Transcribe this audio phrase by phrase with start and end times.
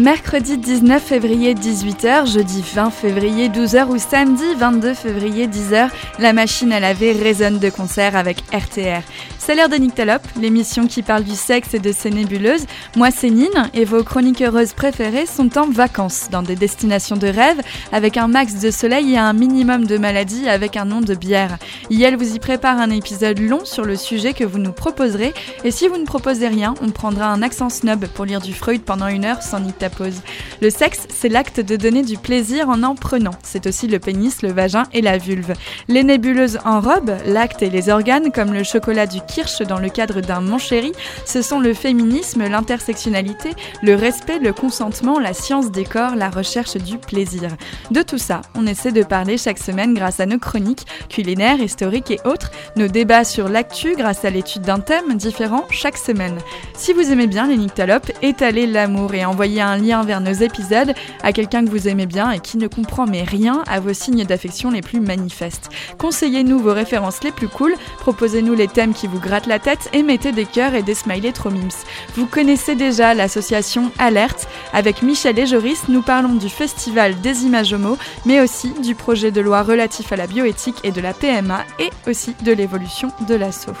[0.00, 6.72] Mercredi 19 février 18h, jeudi 20 février 12h ou samedi 22 février 10h, la machine
[6.72, 9.02] à laver résonne de concert avec RTR.
[9.42, 12.66] C'est l'heure de Nyctalope, l'émission qui parle du sexe et de ses nébuleuses.
[12.94, 17.26] Moi c'est Nine et vos chroniques heureuses préférées sont en vacances, dans des destinations de
[17.26, 21.14] rêve, avec un max de soleil et un minimum de maladies avec un nom de
[21.14, 21.56] bière.
[21.88, 25.32] Yel vous y prépare un épisode long sur le sujet que vous nous proposerez
[25.64, 28.82] et si vous ne proposez rien, on prendra un accent snob pour lire du Freud
[28.82, 29.60] pendant une heure sans
[29.96, 30.20] pause.
[30.60, 33.32] Le sexe, c'est l'acte de donner du plaisir en en prenant.
[33.42, 35.54] C'est aussi le pénis, le vagin et la vulve.
[35.88, 39.88] Les nébuleuses en robe, l'acte et les organes, comme le chocolat du Kirsch dans le
[39.88, 40.92] cadre d'un mon chéri,
[41.24, 46.76] ce sont le féminisme, l'intersectionnalité, le respect, le consentement, la science des corps, la recherche
[46.76, 47.50] du plaisir.
[47.92, 52.10] De tout ça, on essaie de parler chaque semaine grâce à nos chroniques culinaires, historiques
[52.10, 56.38] et autres, nos débats sur l'actu grâce à l'étude d'un thème différent chaque semaine.
[56.74, 60.92] Si vous aimez bien les nyctalopes, étalez l'amour et envoyez un lien vers nos épisodes
[61.22, 64.24] à quelqu'un que vous aimez bien et qui ne comprend mais rien à vos signes
[64.24, 65.68] d'affection les plus manifestes.
[65.98, 70.02] Conseillez-nous vos références les plus cool, proposez-nous les thèmes qui vous grattent la tête et
[70.02, 71.84] mettez des cœurs et des smileys trop mims.
[72.16, 74.48] Vous connaissez déjà l'association Alerte.
[74.72, 79.30] Avec Michel et Joris, nous parlons du festival des images homo, mais aussi du projet
[79.30, 83.34] de loi relatif à la bioéthique et de la PMA et aussi de l'évolution de
[83.34, 83.72] l'assaut.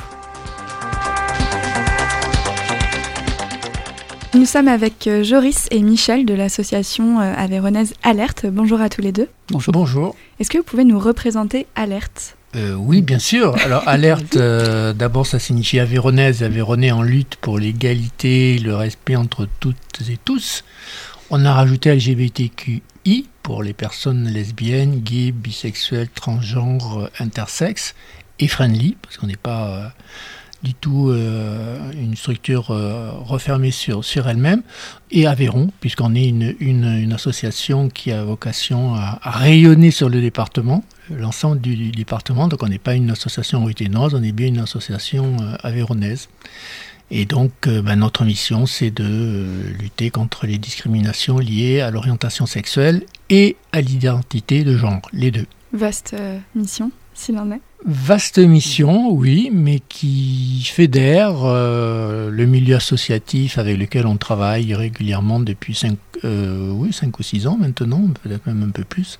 [4.32, 8.46] Nous sommes avec euh, Joris et Michel de l'association euh, avéronaise Alerte.
[8.46, 9.28] Bonjour à tous les deux.
[9.50, 9.72] Bonjour.
[9.72, 10.14] Bonjour.
[10.38, 12.36] Est-ce que vous pouvez nous représenter Alerte?
[12.56, 13.56] Euh, oui, bien sûr.
[13.64, 20.00] Alors, alerte, d'abord, ça signifie Avéronaise, Aveyronais en lutte pour l'égalité, le respect entre toutes
[20.08, 20.64] et tous.
[21.30, 27.94] On a rajouté LGBTQI pour les personnes lesbiennes, gays, bisexuelles, transgenres, intersexes
[28.40, 29.92] et friendly, parce qu'on n'est pas
[30.62, 34.62] du tout euh, une structure euh, refermée sur, sur elle-même,
[35.10, 40.84] et Aveyron, puisqu'on est une, une, association qui a vocation à, rayonner sur le département,
[41.10, 45.36] l'ensemble du, département, donc on n'est pas une association ruténoise, on est bien une association
[45.40, 46.28] euh, aveyronnaise.
[47.12, 53.02] Et donc, ben, notre mission, c'est de lutter contre les discriminations liées à l'orientation sexuelle
[53.30, 55.46] et à l'identité de genre, les deux.
[55.72, 56.14] Vaste
[56.54, 57.60] mission, s'il en est.
[57.86, 65.40] Vaste mission, oui, mais qui fédère euh, le milieu associatif avec lequel on travaille régulièrement
[65.40, 69.18] depuis 5 euh, cinq ou 6 ans maintenant, peut-être même un peu plus.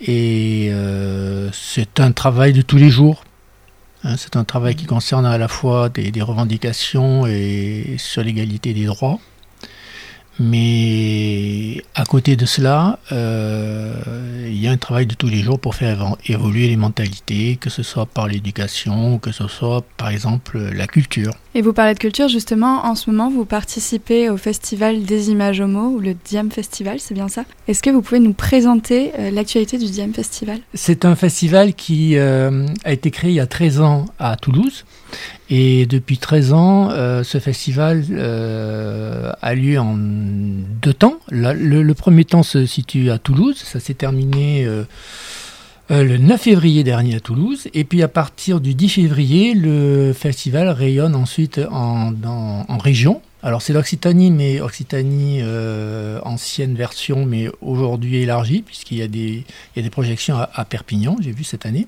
[0.00, 3.24] Et euh, c'est un travail de tous les jours.
[4.04, 8.84] Hein, c'est un travail qui concerne à la fois des revendications et sur l'égalité des
[8.84, 9.18] droits,
[10.40, 13.92] mais à côté de cela, euh,
[14.46, 17.68] il y a un travail de tous les jours pour faire évoluer les mentalités, que
[17.68, 21.34] ce soit par l'éducation, que ce soit par exemple la culture.
[21.54, 25.60] Et vous parlez de culture, justement, en ce moment, vous participez au Festival des images
[25.60, 27.44] homo, ou le Diam Festival, c'est bien ça?
[27.68, 30.60] Est-ce que vous pouvez nous présenter euh, l'actualité du Diam Festival?
[30.72, 34.84] C'est un festival qui euh, a été créé il y a 13 ans à Toulouse.
[35.50, 38.04] Et depuis 13 ans, euh, ce festival
[39.42, 41.18] a lieu en deux temps.
[41.30, 44.66] Le, le, premier temps se situe à Toulouse, ça s'est terminé
[45.90, 47.66] euh, le 9 février dernier à Toulouse.
[47.74, 53.20] Et puis à partir du 10 février, le festival rayonne ensuite en, en, région.
[53.42, 59.44] Alors c'est l'Occitanie, mais Occitanie euh, ancienne version, mais aujourd'hui élargie, puisqu'il y, a des,
[59.90, 61.86] projections à, Perpignan, j'ai vu cette année.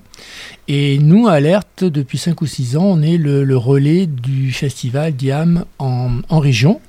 [0.67, 5.65] Et nous, Alerte, depuis 5 ou 6 ans, on est le, relais du festival Diam
[5.77, 6.81] en, région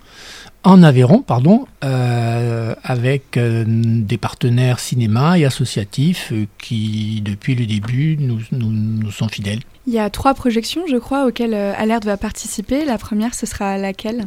[0.63, 8.17] en Aveyron, pardon, euh, avec euh, des partenaires cinéma et associatifs qui, depuis le début,
[8.19, 9.61] nous, sont fidèles.
[9.87, 12.85] Il y a trois projections, je crois, auxquelles Alerte va participer.
[12.85, 14.27] La première, ce sera laquelle?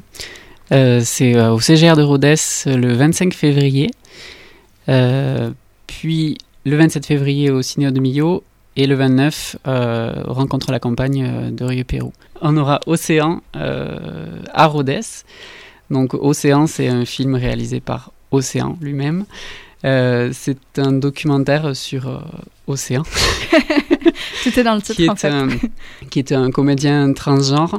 [0.70, 2.36] C'est au CGR de Rodez
[2.66, 3.90] le 25 février,
[5.88, 8.44] puis le 27 février au Cinéo de Millau
[8.76, 12.12] et le 29 rencontre la campagne de Rieux-Pérou.
[12.42, 15.02] On aura Océan à Rodez.
[15.90, 19.26] Donc Océan, c'est un film réalisé par Océan lui-même.
[19.86, 22.20] Euh, c'est un documentaire sur euh,
[22.66, 23.04] Océan.
[24.44, 25.30] Tout est dans le titre qui en fait.
[25.30, 25.50] Un,
[26.10, 27.78] qui était un comédien transgenre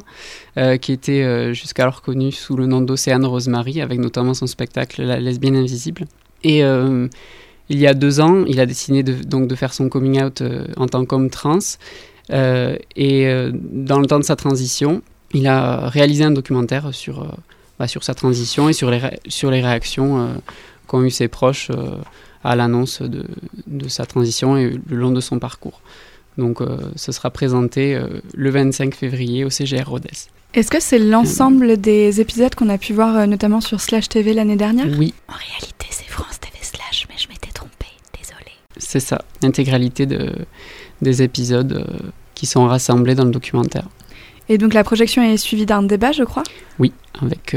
[0.57, 5.19] euh, qui était jusqu'alors connu sous le nom d'Océane Rosemary, avec notamment son spectacle La
[5.19, 6.07] lesbienne invisible.
[6.45, 10.23] Et il y a deux ans, il a décidé de, donc de faire son coming
[10.23, 10.43] out
[10.77, 11.59] en tant qu'homme trans.
[12.31, 15.03] et dans le temps de sa transition,
[15.33, 17.27] il a réalisé un documentaire sur
[17.79, 20.41] bah, sur sa transition et sur les, sur les réactions
[20.89, 21.97] qu'ont eu ses proches euh,
[22.43, 23.25] à l'annonce de,
[23.67, 25.81] de, sa transition et le long de son parcours.
[26.37, 26.61] Donc
[26.95, 28.01] ce sera présenté
[28.33, 30.29] le 25 février au CGR Rodez.
[30.55, 34.55] Est-ce que c'est l'ensemble des épisodes qu'on a pu voir notamment sur Slash TV l'année
[34.55, 34.87] dernière?
[34.87, 35.15] Oui.
[35.27, 37.87] En réalité, c'est France TV Slash, mais je m'étais trompée,
[38.17, 38.53] désolée.
[38.77, 40.33] C'est ça, l'intégralité de,
[41.03, 41.85] des épisodes
[42.37, 43.89] qui sont rassemblés dans le documentaire.
[44.49, 46.45] Et donc la projection est suivie d'un débat, je crois?
[46.79, 47.57] Oui, avec,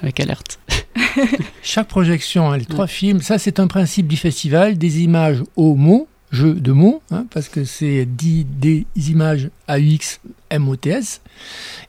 [0.00, 0.60] avec alerte.
[1.62, 6.08] Chaque projection, les trois films, ça c'est un principe du festival, des images aux mots,
[6.30, 10.20] jeu de mots, hein, parce que c'est des images AUX
[10.58, 11.20] MOTS.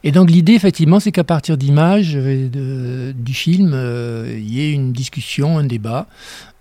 [0.02, 4.92] Et donc l'idée, effectivement, c'est qu'à partir d'images du film, euh, il y ait une
[4.92, 6.06] discussion, un débat,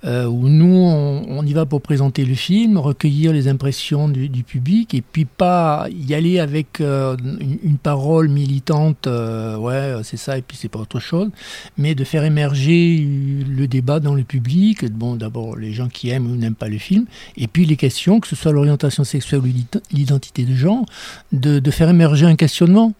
[0.05, 4.93] euh, où nous, on, y va pour présenter le film, recueillir les impressions du, public,
[4.93, 10.57] et puis pas y aller avec euh, une, parole militante, ouais, c'est ça, et puis
[10.59, 11.29] c'est pas autre chose,
[11.77, 13.07] mais de faire émerger
[13.47, 16.79] le débat dans le public, bon, d'abord les gens qui aiment ou n'aiment pas le
[16.79, 17.05] film,
[17.37, 19.47] et puis les questions, que ce soit l'orientation sexuelle ou
[19.93, 20.85] l'identité de genre,
[21.31, 22.93] de, de faire émerger un questionnement.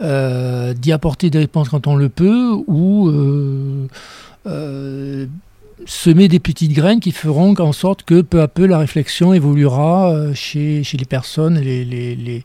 [0.00, 3.86] Euh, d'y apporter des réponses quand on le peut, ou euh,
[4.46, 5.26] euh,
[5.86, 10.34] semer des petites graines qui feront en sorte que peu à peu la réflexion évoluera
[10.34, 12.42] chez, les personnes, les,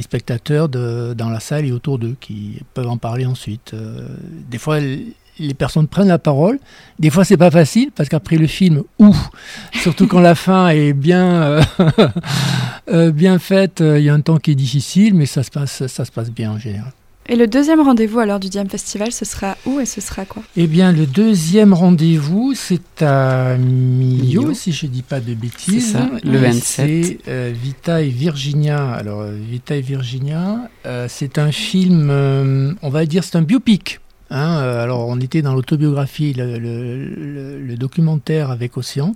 [0.00, 3.74] spectateurs dans la salle et autour d'eux, qui peuvent en parler ensuite.
[4.50, 4.78] des fois,
[5.38, 6.58] les personnes prennent la parole.
[6.98, 9.14] Des fois, c'est pas facile parce qu'après le film, ou
[9.72, 11.62] surtout quand la fin est bien euh,
[12.90, 15.50] euh, bien faite, euh, il y a un temps qui est difficile, mais ça se
[15.50, 16.92] passe ça se passe bien en général.
[17.30, 20.42] Et le deuxième rendez-vous alors du Diam Festival, ce sera où et ce sera quoi?
[20.56, 25.88] Eh bien, le deuxième rendez-vous, c'est à Millau, si je ne dis pas de bêtises.
[25.88, 27.20] C'est ça, le 27.
[27.26, 28.92] C'est Vita et Virginia.
[28.92, 30.70] Alors, Vita et Virginia,
[31.08, 32.08] c'est un film,
[32.80, 34.00] on va dire, c'est un biopic.
[34.30, 39.14] Hein, euh, alors, on était dans l'autobiographie, le, documentaire avec Océan.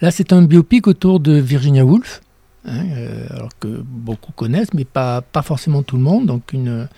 [0.00, 2.20] Là, c'est un biopic autour de Virginia Woolf,
[2.66, 6.26] hein, euh, alors que beaucoup connaissent, mais pas, forcément tout le monde.
[6.26, 6.88] Donc, une,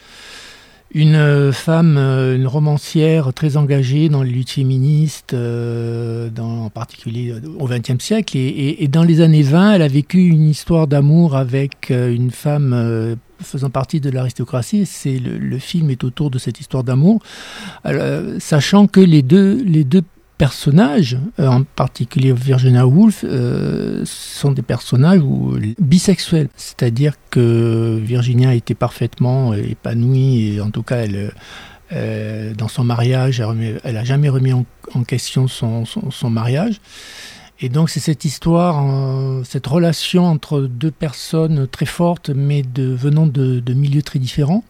[1.52, 8.36] femme, euh, une romancière très engagée dans les luttes féministes, en particulier au XXe siècle.
[8.36, 13.70] Et, dans les années 20, elle a vécu une histoire d'amour avec une femme faisant
[13.70, 17.22] partie de l'aristocratie, c'est le, film est autour de cette histoire d'amour,
[17.86, 20.02] euh, sachant que les deux, les deux
[20.38, 25.22] personnages, euh, en particulier Virginia Woolf, euh, sont des personnages
[25.78, 26.48] bisexuels.
[26.56, 31.32] C'est-à-dire que Virginia était parfaitement épanouie, et en tout cas, elle,
[32.56, 33.42] dans son mariage,
[33.84, 34.64] elle n'a jamais remis en,
[35.04, 36.80] question son, son mariage.
[37.60, 43.26] Et donc c'est cette histoire, euh, cette relation entre deux personnes très fortes, mais venant
[43.26, 44.62] de, milieux très différents,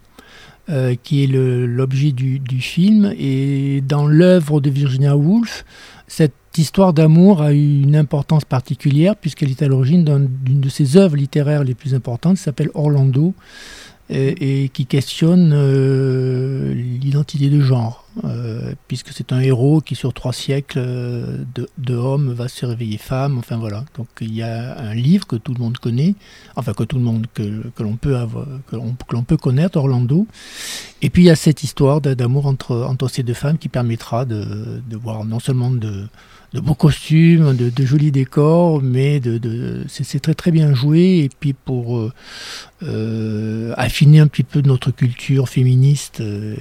[0.68, 3.12] euh, qui est l'objet du, film.
[3.18, 5.64] Et dans l'œuvre de Virginia Woolf,
[6.06, 10.96] cette histoire d'amour a eu une importance particulière puisqu'elle est à l'origine d'une de ses
[10.96, 13.34] œuvres littéraires les plus importantes, qui s'appelle Orlando,
[14.08, 20.32] et, qui questionne euh, l'identité de genre, euh, puisque c'est un héros qui sur trois
[20.32, 23.84] siècles euh, de, de hommes va se réveiller femme, enfin voilà.
[23.96, 26.14] Donc il y a un livre que tout le monde connaît,
[26.54, 30.26] enfin que tout le monde, que, que l'on peut, avoir, que l'on peut connaître, Orlando,
[31.02, 34.24] et puis il y a cette histoire d'amour entre, entre ces deux femmes qui permettra
[34.24, 36.08] de, de voir non seulement de
[36.52, 41.18] de beaux costumes, de, jolis décors, mais de, c'est très très bien joué.
[41.24, 42.12] Et puis pour euh,
[42.82, 46.56] euh, affiner un petit peu notre culture féministe euh,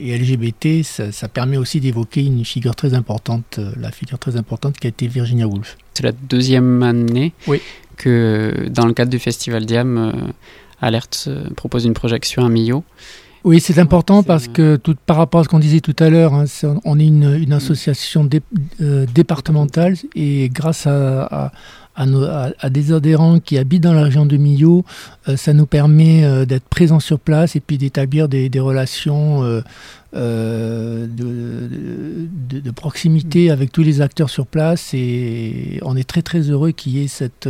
[0.00, 4.86] et, LGBT, ça, permet aussi d'évoquer une figure très importante, la figure très importante qui
[4.86, 5.76] a été Virginia Woolf.
[5.94, 7.32] C'est la deuxième année
[7.96, 10.32] que dans le cadre du Festival Diam,
[10.80, 12.84] Alerte propose une projection à Millau.
[13.46, 16.34] Oui, c'est important parce que tout, par rapport à ce qu'on disait tout à l'heure,
[16.34, 16.46] hein,
[16.84, 18.28] on est une, association
[18.80, 21.52] euh, départementale et grâce à,
[21.94, 24.84] à, des adhérents qui habitent dans la région de Millau,
[25.28, 29.42] euh, ça nous permet euh, d'être présents sur place et puis d'établir des, relations
[30.12, 36.72] de, de, proximité avec tous les acteurs sur place et on est très très heureux
[36.72, 37.48] qu'il y ait cette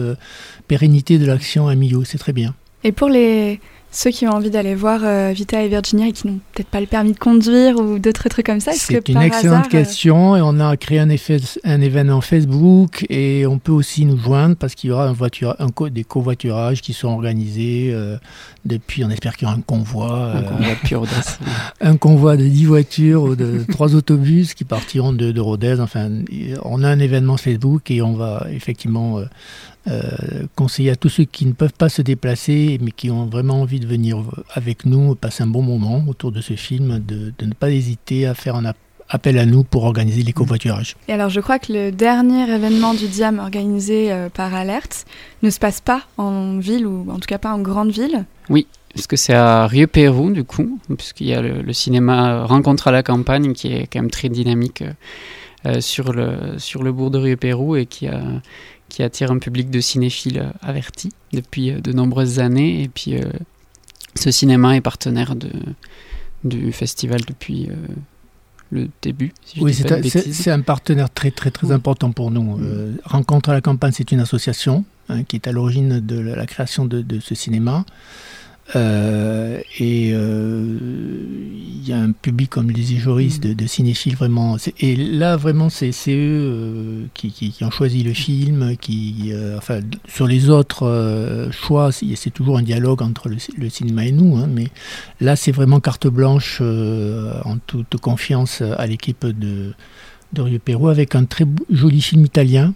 [0.68, 2.54] pérennité de l'action à Millau, c'est très bien.
[2.84, 3.60] Et pour les
[3.96, 6.80] ceux qui ont envie d'aller voir euh, Vita et Virginia et qui n'ont peut-être pas
[6.80, 10.42] le permis de conduire ou d'autres trucs comme ça C'est une excellente euh, question et
[10.42, 14.74] on a créé un, effet, un événement Facebook et on peut aussi nous joindre parce
[14.74, 18.18] qu'il y aura un voiture, un des covoiturages qui sont organisés euh,
[18.66, 20.32] depuis, on espère qu'il y aura un convoi.
[20.34, 21.06] Un convoi de pure
[21.80, 25.80] un convoi de 10 voitures ou de 3 autobus qui partiront de, de Rodez.
[25.80, 26.10] Enfin,
[26.64, 29.24] on a un événement Facebook et on va effectivement euh,
[30.54, 33.80] conseiller à tous ceux qui ne peuvent pas se déplacer, mais qui ont vraiment envie
[33.80, 34.18] de venir
[34.52, 38.34] avec nous, passer un bon moment autour de ce film, de, ne pas hésiter à
[38.34, 38.72] faire un,
[39.08, 40.96] appel à nous pour organiser les covoiturages.
[41.08, 45.04] Et alors je crois que le dernier événement du DIAM organisé par Alerte
[45.42, 48.24] ne se passe pas en ville ou en tout cas pas en grande ville.
[48.48, 52.92] Oui, parce que c'est à Rieux-Pérou du coup, puisqu'il y a le, cinéma Rencontre à
[52.92, 54.82] la campagne qui est quand même très dynamique
[55.80, 58.22] sur, le, sur le bourg de Rieux-Pérou et qui a
[58.96, 62.82] qui attire un public de cinéphiles euh, avertis depuis euh, de nombreuses années.
[62.82, 63.24] Et puis, euh,
[64.14, 65.50] ce cinéma est partenaire de,
[66.44, 67.68] du festival depuis
[68.70, 69.34] le début.
[69.60, 72.58] oui, c'est un, partenaire très très très important pour nous.
[73.04, 76.86] Rencontre à la campagne, c'est une association hein, qui est à l'origine de la création
[76.86, 77.84] de, de ce cinéma.
[78.74, 84.16] Euh, et euh, il y a un public, comme le disait Joris, de, de cinéphiles
[84.16, 84.56] vraiment.
[84.80, 88.76] Et là, vraiment, c'est eux euh, qui, ont choisi le film.
[88.76, 94.36] Qui, enfin, sur les autres choix, c'est toujours un dialogue entre le, cinéma et nous.
[94.36, 94.68] Hein, mais
[95.20, 99.74] là, c'est vraiment carte blanche, en toute confiance à l'équipe de,
[100.32, 102.74] de Rio Perro, avec un très joli film italien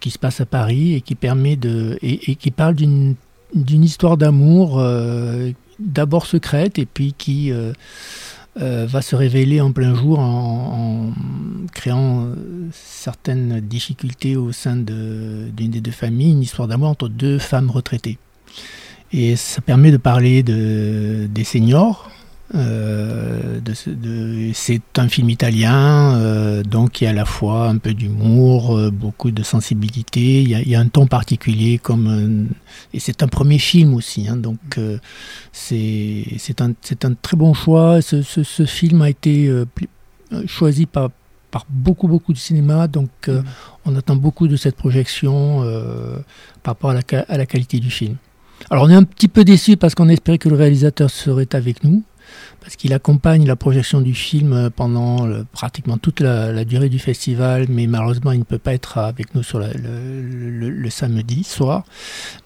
[0.00, 3.16] qui se passe à Paris et qui permet de et qui parle d'une
[3.54, 7.72] d'une histoire d'amour euh, d'abord secrète et puis qui euh,
[8.60, 11.12] euh, va se révéler en plein jour en,
[11.72, 12.28] créant
[12.72, 18.18] certaines difficultés au sein d'une des deux familles, une histoire d'amour entre deux femmes retraitées.
[19.12, 22.10] Et ça permet de parler de, des seniors,
[22.54, 23.74] euh, de,
[24.54, 28.76] c'est un film italien, euh, donc il y a à la fois un peu d'humour,
[28.76, 30.42] euh, beaucoup de sensibilité.
[30.42, 32.48] Il y, a, un ton particulier, comme
[32.94, 34.58] et c'est un premier film aussi, hein, donc
[35.52, 38.00] c'est c'est un, un très bon choix.
[38.00, 39.52] Ce, ce, film a été
[40.46, 41.10] choisi par
[41.50, 43.42] par beaucoup beaucoup de cinéma, donc mm.
[43.84, 45.62] on attend beaucoup de cette projection
[46.62, 48.16] par rapport à la, à la qualité du film.
[48.70, 51.84] Alors on est un petit peu déçu parce qu'on espérait que le réalisateur serait avec
[51.84, 52.02] nous
[52.60, 57.86] parce qu'il accompagne la projection du film pendant pratiquement toute la, durée du festival, mais
[57.86, 61.84] malheureusement il ne peut pas être avec nous sur le, samedi soir.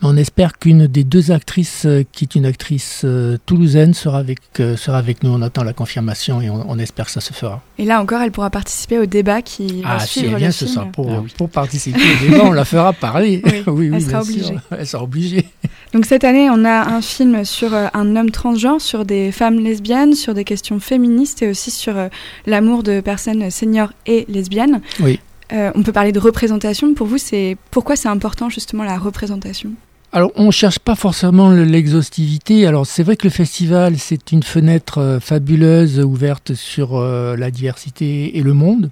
[0.01, 4.19] Mais on espère qu'une des deux actrices, euh, qui est une actrice euh, toulousaine, sera
[4.19, 5.31] avec, euh, sera avec nous.
[5.31, 7.63] On attend la confirmation et on, espère que ça se fera.
[7.79, 10.51] Et là encore, elle pourra participer au débat qui va ah, suivre si elle vient
[10.51, 13.43] ce soir pour, ah pour participer au débat, on la fera parler.
[13.45, 14.57] Oui, oui, elle sera obligée.
[14.71, 15.47] Elle sera obligée.
[15.93, 19.72] Donc cette année, on a un film sur un homme transgenre, sur des femmes lesbiennes
[20.15, 22.09] sur des questions féministes et aussi sur euh,
[22.47, 24.81] l'amour de personnes seniors et lesbiennes.
[25.01, 25.21] Oui.
[25.53, 26.95] Euh, on peut parler de représentation.
[26.95, 29.71] Pour vous, c'est pourquoi c'est important justement la représentation?
[30.13, 32.67] Alors, on ne cherche pas forcément l'exhaustivité.
[32.67, 38.37] Alors, c'est vrai que le festival, c'est une fenêtre euh, fabuleuse ouverte sur la diversité
[38.37, 38.91] et le monde.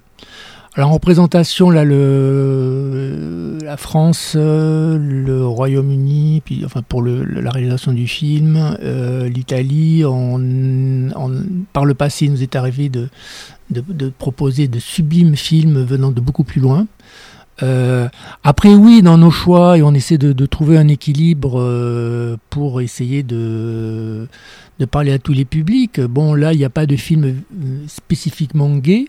[0.75, 0.99] Alors en
[1.83, 10.03] le, la France, le Royaume-Uni, puis enfin pour la réalisation du film, euh, l'Italie,
[11.73, 13.09] par le passé, il nous est arrivé de,
[14.17, 16.87] proposer de sublimes films venant de beaucoup plus loin.
[17.63, 18.07] Euh,
[18.45, 23.23] après, oui, dans nos choix, et on essaie de, trouver un équilibre euh, pour essayer
[23.23, 24.25] de,
[24.79, 25.99] de parler à tous les publics.
[25.99, 27.41] Bon, là, il n'y a pas de film
[27.87, 29.07] spécifiquement gay,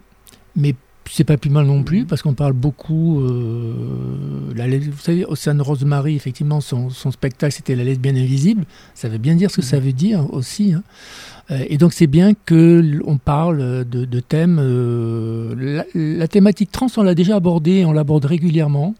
[0.57, 0.75] mais
[1.11, 3.21] c'est pas plus mal non plus, parce qu'on parle beaucoup.
[3.21, 3.75] Euh,
[4.55, 8.65] vous savez, Océane Rosemary, effectivement, son, spectacle, c'était La lesbienne invisible.
[8.95, 10.73] Ça veut bien dire ce que ça veut dire aussi.
[10.73, 10.83] Hein.
[11.51, 14.59] Euh, et donc, c'est bien qu'on parle de, thèmes.
[14.61, 18.95] Euh, la, thématique trans, on l'a déjà abordée, on l'aborde régulièrement.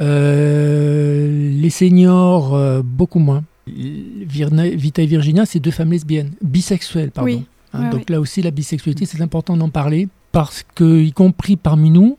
[0.00, 3.44] les seniors, beaucoup moins.
[3.66, 7.42] Vita et Virginia, c'est deux femmes lesbiennes, bisexuelles, pardon.
[7.72, 7.90] Hein.
[7.90, 12.18] donc là aussi, la bisexualité, c'est important d'en parler parce que, y compris parmi nous,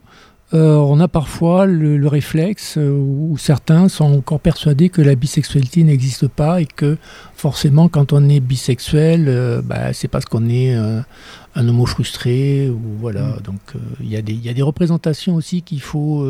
[0.52, 5.84] euh, on a parfois le, réflexe euh, où certains sont encore persuadés que la bisexualité
[5.84, 6.96] n'existe pas et que
[7.36, 12.80] forcément quand on est bisexuel, euh, bah, c'est parce qu'on est un homo frustré ou
[12.98, 13.22] voilà.
[13.22, 13.40] Mm.
[13.44, 13.60] Donc
[14.00, 16.26] il y, y, a des représentations aussi qu'il faut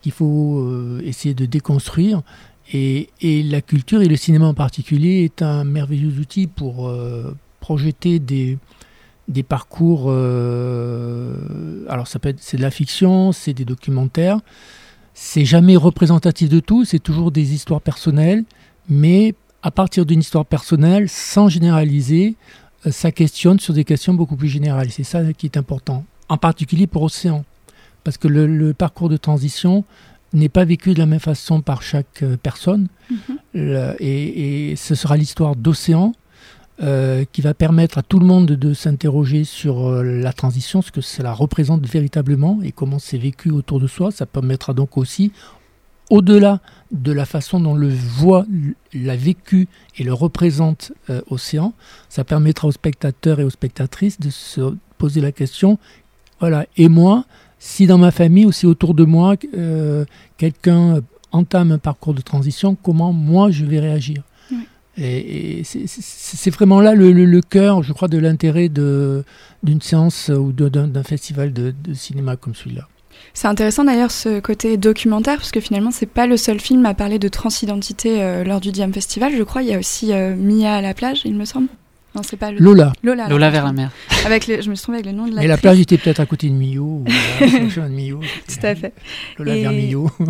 [0.00, 2.22] qu'il faut essayer de déconstruire.
[2.72, 6.90] Et, et, la culture et le cinéma en particulier est un merveilleux outil pour
[7.60, 8.56] projeter des,
[9.30, 10.06] des parcours.
[10.08, 11.34] Euh,
[11.88, 14.40] alors, ça peut être, c'est de la fiction, c'est des documentaires.
[15.14, 18.44] C'est jamais représentatif de tout, c'est toujours des histoires personnelles,
[18.88, 22.36] mais à partir d'une histoire personnelle, sans généraliser,
[22.86, 24.90] euh, ça questionne sur des questions beaucoup plus générales.
[24.90, 27.44] C'est ça qui est important, en particulier pour Océan,
[28.02, 29.84] parce que le, parcours de transition
[30.32, 33.96] n'est pas vécu de la même façon par chaque euh, personne, mm-hmm.
[33.98, 36.12] et, et, ce sera l'histoire d'Océan
[36.82, 40.90] euh, qui va permettre à tout le monde de, s'interroger sur euh, la transition, ce
[40.90, 44.10] que cela représente véritablement et comment c'est vécu autour de soi.
[44.10, 45.30] Ça permettra donc aussi,
[46.08, 46.60] au-delà
[46.90, 48.46] de la façon dont le voit,
[48.94, 49.68] l'a vécu
[49.98, 51.74] et le représente euh, Océan,
[52.08, 55.78] ça permettra aux spectateurs et aux spectatrices de se poser la question,
[56.40, 57.26] voilà, et moi,
[57.58, 59.34] si dans ma famille ou si autour de moi,
[60.38, 64.22] quelqu'un entame un parcours de transition, comment moi je vais réagir?
[64.98, 71.52] Et, c'est vraiment là le, cœur, je crois, de l'intérêt d'une séance ou d'un festival
[71.52, 72.86] de, cinéma comme celui-là.
[73.34, 76.94] C'est intéressant d'ailleurs ce côté documentaire, parce que finalement, c'est pas le seul film à
[76.94, 79.32] parler de transidentité euh, lors du Diam Festival.
[79.36, 81.68] Je crois il y a aussi euh, Mia à la plage, il me semble.
[82.14, 82.58] Non, c'est pas le...
[82.58, 82.92] Lola.
[83.04, 83.90] Lola, Lola vers la mer.
[84.26, 85.42] Avec je me suis trompée avec le nom de la.
[85.42, 87.04] Mais la plage était peut-être à côté de Millau.
[87.04, 87.04] Ou
[87.40, 88.20] de Millau.
[88.48, 88.92] Tout à fait.
[89.38, 90.10] Lola vers Millau.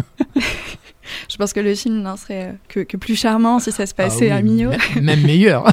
[1.30, 4.30] Je pense que le film n'en serait que, plus charmant si ça se ah passait
[4.30, 4.70] à Millau.
[5.00, 5.72] Même meilleur.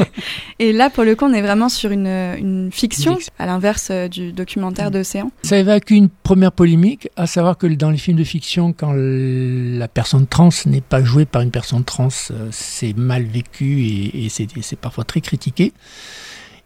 [0.58, 4.32] et là, pour le coup, on est vraiment sur une, fiction, à l'inverse euh, du
[4.32, 5.30] documentaire d'Océan.
[5.42, 9.88] Ça évacue une première polémique, à savoir que dans les films de fiction, quand la
[9.88, 14.78] personne trans n'est pas jouée par une personne trans, euh, c'est mal vécu et, c'est
[14.78, 15.72] parfois très critiqué.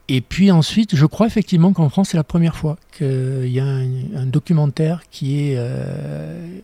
[0.09, 3.65] Et puis ensuite, je crois effectivement qu'en France, c'est la première fois qu'il y a
[3.65, 6.61] un, documentaire qui est, euh,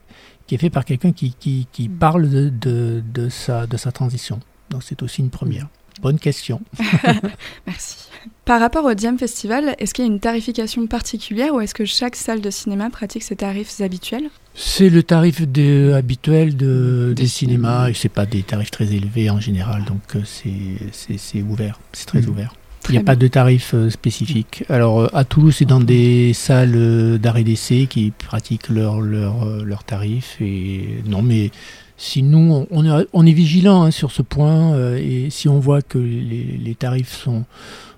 [0.47, 3.93] qui est fait par quelqu'un qui, qui, qui, parle de, de, de, sa, de sa
[3.93, 4.41] transition.
[4.71, 5.69] Donc c'est aussi une première.
[6.03, 6.61] Bonne question.
[7.67, 8.09] Merci.
[8.45, 11.85] Par rapport au Diam Festival, est-ce qu'il y a une tarification particulière ou est-ce que
[11.85, 14.29] chaque salle de cinéma pratique ses tarifs habituels?
[14.55, 19.31] C'est le tarif de, habituel de, des cinémas et c'est pas des tarifs très élevés
[19.31, 22.29] en général, donc euh, c'est ouvert, c'est très mmh.
[22.29, 22.55] ouvert.
[22.89, 24.65] Il n'y a pas de tarif euh, spécifique.
[24.69, 29.47] Alors euh, à Toulouse, c'est dans des salles euh, d'arrêt d'essai qui pratiquent leurs leur,
[29.65, 30.37] leur tarifs.
[30.41, 31.51] Et non, mais
[31.97, 35.81] si nous, on est, on est vigilant hein, sur ce point, et si on voit
[35.81, 37.45] que les, les tarifs sont,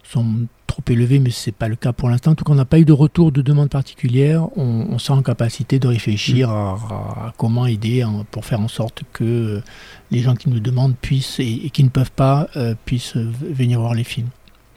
[0.04, 2.32] sont trop élevés, mais ce n'est pas le cas pour l'instant.
[2.32, 4.46] En tout cas, on n'a pas eu de retour de demande particulière.
[4.56, 9.62] On, on sera en capacité de réfléchir à, comment aider pour faire en sorte que
[10.10, 12.48] les gens qui nous demandent puissent et, qui ne peuvent pas
[12.84, 14.28] puissent venir voir les films.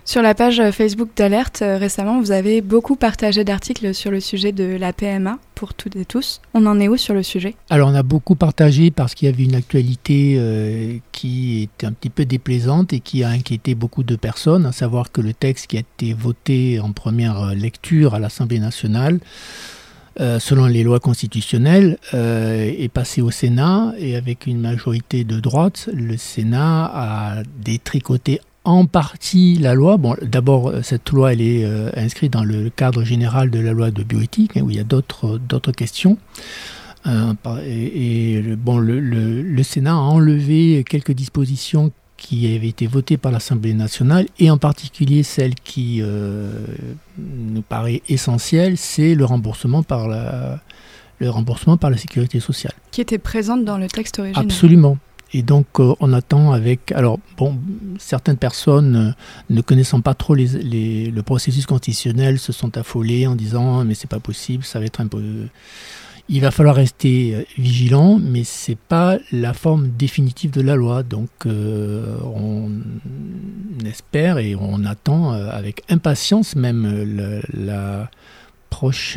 [0.09, 4.51] Sur la page Facebook d'Alerte, euh, récemment, vous avez beaucoup partagé d'articles sur le sujet
[4.51, 6.41] de la PMA pour toutes et tous.
[6.55, 7.53] On en est où sur le sujet?
[7.69, 11.91] Alors, on a beaucoup partagé parce qu'il y avait une actualité euh, qui était un
[11.91, 15.67] petit peu déplaisante et qui a inquiété beaucoup de personnes, à savoir que le texte
[15.67, 19.19] qui a été voté en première lecture à l'Assemblée nationale,
[20.19, 25.87] euh, selon les lois constitutionnelles, est passé au Sénat et avec une majorité de droite,
[25.93, 29.97] le Sénat a détricoté en partie la loi.
[29.97, 33.73] Bon, d'abord, euh, cette loi, elle est euh, inscrite dans le cadre général de la
[33.73, 36.17] loi de bioéthique, hein, où il y a d'autres, d'autres questions.
[37.07, 37.33] Euh,
[37.65, 44.25] et, bon, le, Sénat a enlevé quelques dispositions qui avaient été votées par l'Assemblée nationale,
[44.39, 46.01] et en particulier celle qui
[47.17, 50.59] nous paraît essentielle, c'est le remboursement par la,
[51.19, 52.73] le remboursement par la sécurité sociale.
[52.91, 54.43] Qui était présente dans le texte original.
[54.43, 54.97] Absolument.
[55.33, 56.91] Et donc, euh, on attend avec.
[56.91, 57.59] Alors, bon,
[57.97, 59.11] certaines personnes, euh,
[59.53, 64.19] ne connaissant pas trop le processus constitutionnel, se sont affolées en disant Mais c'est pas
[64.19, 65.21] possible, ça va être un peu.
[66.31, 71.03] Il va falloir rester euh, vigilant, mais c'est pas la forme définitive de la loi.
[71.03, 72.69] Donc, on
[73.85, 78.09] espère et on attend avec impatience même la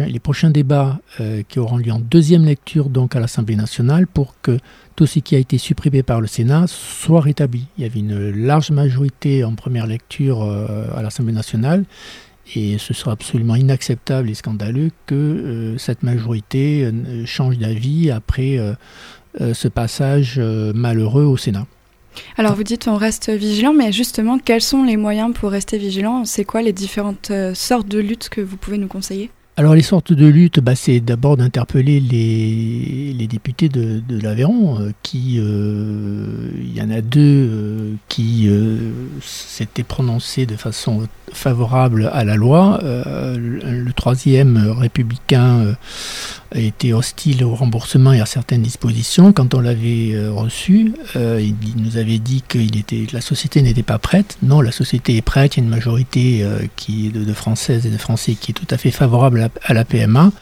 [0.06, 4.34] les prochains débats euh, qui auront lieu en deuxième lecture donc à l'Assemblée nationale pour
[4.42, 4.58] que
[4.96, 7.66] tout ce qui a été supprimé par le Sénat soit rétabli.
[7.78, 11.84] Il y avait une large majorité en première lecture euh, à l'Assemblée nationale
[12.56, 16.90] et ce sera absolument inacceptable et scandaleux que euh, cette majorité
[17.24, 18.58] change d'avis après
[19.38, 20.38] ce passage
[20.74, 21.66] malheureux au Sénat.
[22.36, 26.24] Alors vous dites on reste vigilant, mais justement quels sont les moyens pour rester vigilant?
[26.24, 29.30] C'est quoi les différentes sortes de luttes que vous pouvez nous conseiller?
[29.58, 34.92] Alors les sortes de luttes, bah, c'est d'abord d'interpeller les, députés de, de l'Aveyron, euh,
[35.02, 38.48] qui, euh, il y en a deux euh, qui
[39.20, 42.80] s'étaient prononcés de façon favorable à la loi.
[42.82, 45.74] le, troisième républicain
[46.54, 49.32] était hostile au remboursement et à certaines dispositions.
[49.32, 54.38] Quand on l'avait reçu, il nous avait dit que était, la société n'était pas prête.
[54.42, 55.56] Non, la société est prête.
[55.56, 58.76] Il y a une majorité de, de Françaises et de Français qui est tout à
[58.76, 60.32] fait favorable à la PMA.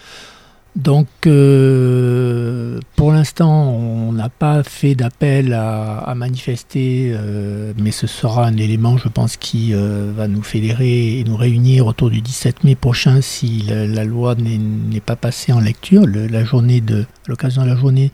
[0.77, 8.47] Donc, euh, pour l'instant, on n'a pas fait d'appel à, manifester, euh, mais ce sera
[8.47, 12.63] un élément, je pense, qui euh, va nous fédérer et nous réunir autour du 17
[12.63, 17.69] mai prochain si la, loi n'est pas passée en lecture, la journée de, l'occasion de
[17.69, 18.13] la journée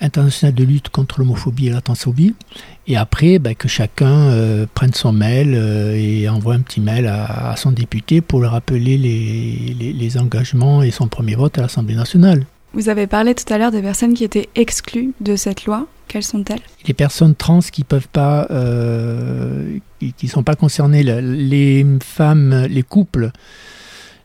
[0.00, 2.34] international de lutte contre l'homophobie et la transphobie.
[2.86, 7.06] Et après, bah, que chacun euh, prenne son mail euh, et envoie un petit mail
[7.06, 11.94] à, son député pour lui rappeler les, les, engagements et son premier vote à l'Assemblée
[11.94, 12.46] nationale.
[12.72, 15.86] Vous avez parlé tout à l'heure des personnes qui étaient exclues de cette loi.
[16.06, 16.60] Quelles sont-elles?
[16.86, 22.82] Les personnes trans qui peuvent pas, euh, qui ne sont pas concernées, les femmes, les
[22.82, 23.30] couples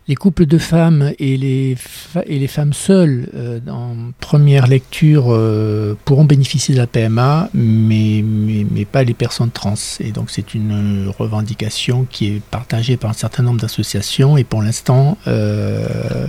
[0.07, 1.77] les couples de femmes et les,
[2.25, 8.23] et les femmes seules euh, en première lecture euh, pourront bénéficier de la PMA, mais,
[8.23, 9.75] mais, pas les personnes trans.
[10.01, 14.35] Et donc c'est une revendication qui est partagée par un certain nombre d'associations.
[14.35, 16.27] Et pour l'instant, euh,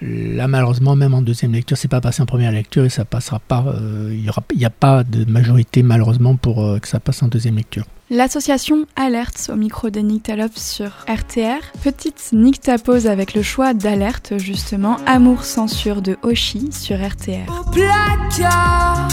[0.00, 3.38] là malheureusement, même en deuxième lecture, c'est pas passé en première lecture et ça passera
[3.38, 3.74] pas.
[4.10, 7.84] Il n'y a pas de majorité malheureusement pour que ça passe en deuxième lecture.
[8.12, 11.62] L'association Alerte au micro de Nick Talop sur RTR.
[11.84, 17.48] Petite Nick pose avec le choix d'Alerte justement, Amour censure de Oshi sur RTR.
[17.48, 19.06] Au placard,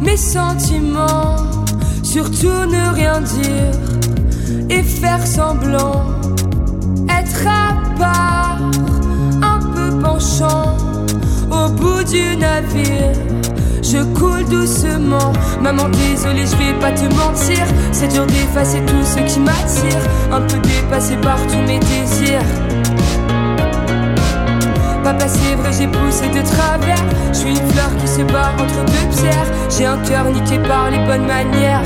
[0.00, 1.66] mes sentiments,
[2.02, 6.18] surtout ne rien dire et faire semblant,
[7.10, 8.41] être à part,
[11.50, 13.12] au bout du navire
[13.92, 15.32] je coule doucement.
[15.60, 17.66] Maman, désolé, je vais pas te mentir.
[17.90, 20.00] C'est dur d'effacer tout ce qui m'attire.
[20.32, 22.40] Un peu dépassé par tous mes désirs.
[25.04, 27.04] Papa, c'est vrai, j'ai poussé de travers.
[27.32, 29.46] Je suis une fleur qui se bat entre deux pierres.
[29.76, 31.84] J'ai un cœur niqué par les bonnes manières.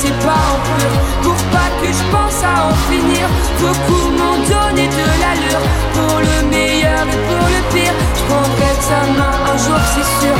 [0.00, 3.26] C'est pas en pur Pour pas que je pense à en finir
[3.60, 5.64] Beaucoup m'ont donné de l'allure.
[5.96, 10.36] Pour le meilleur et pour le pire Je prendrai ta main un jour c'est sûr.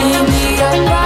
[0.00, 1.05] Il n'y a pas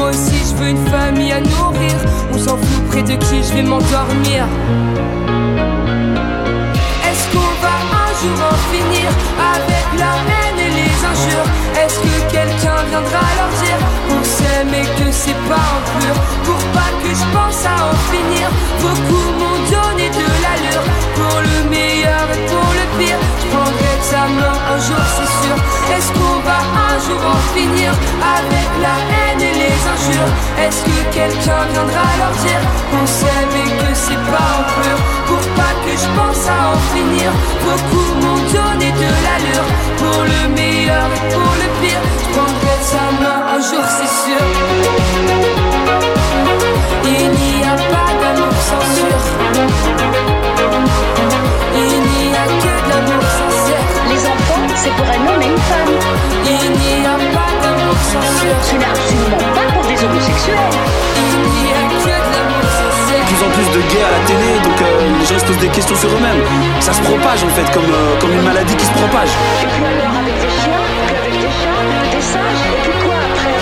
[0.00, 1.94] Moi aussi, je veux une famille à nourrir.
[2.32, 4.46] On s'en fout près de qui je vais m'endormir.
[7.06, 9.10] Est-ce qu'on va un jour en finir
[9.54, 11.48] avec la haine et les injures?
[11.82, 15.82] Est-ce que quelqu'un viendra leur dire qu'on s'aime et que c'est pas en
[30.58, 35.44] Est-ce que quelqu'un viendra leur dire qu'on s'aime et que c'est pas en pur Pour
[35.58, 37.30] pas que je pense à en finir.
[37.64, 39.68] Beaucoup m'ont donné de l'allure.
[39.98, 44.42] Pour le meilleur et pour le pire Je prendrai sa main un jour c'est sûr.
[47.04, 49.16] Il n'y a pas d'amour sans sûr.
[51.74, 55.58] Il n'y a que de l'amour sincère Les enfants, c'est pour un homme et une
[55.70, 55.94] femme.
[56.44, 58.54] Il n'y a pas d'amour sans sûr.
[58.62, 59.49] Ce n'est absolument
[60.46, 60.54] de
[63.26, 65.68] plus en plus de gays à la télé, donc euh, les gens se posent des
[65.68, 66.42] questions sur eux-mêmes.
[66.80, 69.28] Ça se propage en fait, comme, euh, comme une maladie qui se propage.
[69.62, 73.54] Et puis alors avec des chiens, avec des chats, des singes, et puis quoi après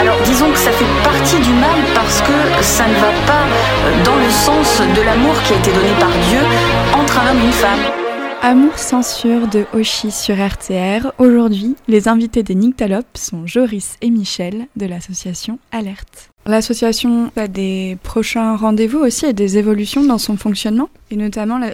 [0.00, 4.02] Alors disons que ça fait partie du mal parce que ça ne va pas euh,
[4.04, 6.40] dans le sens de l'amour qui a été donné par Dieu
[6.94, 8.03] entre un homme et une femme.
[8.46, 11.12] Amour censure de Oshi sur RTR.
[11.16, 16.28] Aujourd'hui, les invités des Nyctalopes sont Joris et Michel de l'association Alerte.
[16.44, 21.68] L'association a des prochains rendez-vous aussi et des évolutions dans son fonctionnement, et notamment le,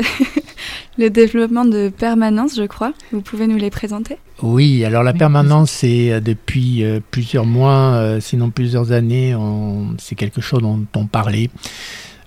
[0.98, 2.92] le développement de permanence, je crois.
[3.10, 4.18] Vous pouvez nous les présenter?
[4.40, 9.96] Oui, alors la permanence, c'est euh, depuis euh, plusieurs mois, euh, sinon plusieurs années, on-
[9.98, 11.50] c'est quelque chose dont on parlait.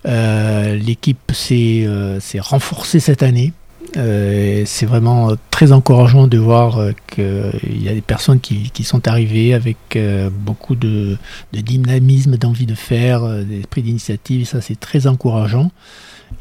[0.06, 3.54] Euh, L'équipe s'est euh, s'est renforcée cette année.
[3.98, 8.72] Euh, c'est vraiment euh, très encourageant de voir euh, qu'il y a des personnes qui,
[8.72, 11.18] qui sont arrivées avec euh, beaucoup de,
[11.54, 15.72] de dynamisme, d'envie de faire, d'esprit d'initiative, et ça c'est très encourageant.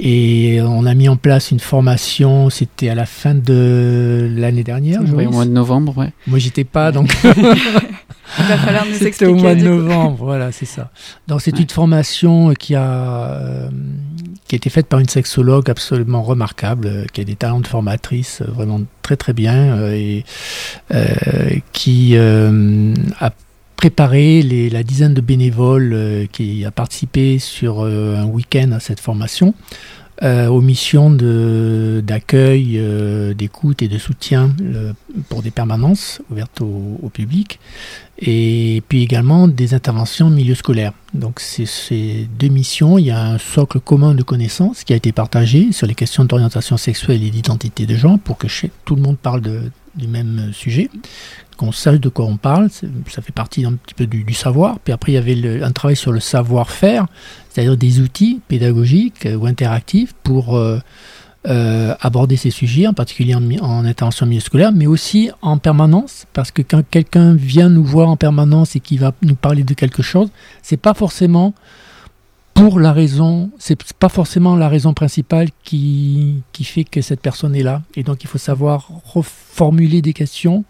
[0.01, 5.01] Et on a mis en place une formation, c'était à la fin de l'année dernière.
[5.15, 6.12] Oui, au mois de novembre, ouais.
[6.27, 7.15] moi, j'étais pas, donc
[8.38, 9.33] Il va falloir nous c'était expliquer.
[9.33, 10.25] au mois de novembre.
[10.25, 10.90] Voilà, c'est ça.
[11.29, 11.61] Donc, c'est Ouais.
[11.62, 13.68] une formation qui a euh,
[14.49, 17.66] qui a été faite par une sexologue absolument remarquable, euh, qui a des talents de
[17.66, 20.25] formatrice euh, vraiment très très bien euh, et
[20.95, 21.05] euh,
[21.73, 23.31] qui euh, a
[23.77, 28.81] préparé les, la dizaine de bénévoles euh, qui a participé sur euh, un week-end à
[28.81, 29.55] cette formation.
[30.23, 34.55] Euh, aux missions de- d'accueil, euh, d'écoute et de soutien
[35.29, 37.59] pour des permanences ouvertes au, public,
[38.19, 40.93] et puis également des interventions en milieu scolaire.
[41.13, 44.97] Donc c'est ces deux missions, il y a un socle commun de connaissances qui a
[44.97, 48.47] été partagé sur les questions d'orientation sexuelle et d'identité de genre pour que
[48.85, 50.89] tout le monde parle de- du même sujet,
[51.62, 54.81] qu'on sache de quoi on parle, ça fait partie un petit peu du, savoir.
[54.81, 57.07] Puis après il y avait un travail sur le savoir-faire,
[57.48, 60.81] c'est-à-dire des outils pédagogiques euh, ou interactifs pour euh,
[61.46, 66.51] euh, aborder ces sujets, en particulier en, intervention milieu scolaire, mais aussi en permanence, parce
[66.51, 70.03] que quand quelqu'un vient nous voir en permanence et qui va nous parler de quelque
[70.03, 70.31] chose,
[70.62, 71.55] c'est pas forcément
[72.55, 77.62] pour la raison, c'est pas forcément la raison principale qui fait que cette personne est
[77.62, 77.83] là.
[77.94, 80.64] Et donc il faut savoir reformuler des questions